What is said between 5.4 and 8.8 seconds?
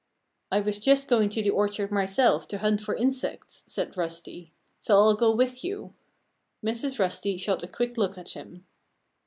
you." Mrs. Rusty shot a quick look at him.